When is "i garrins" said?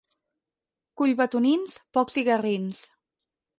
2.25-2.83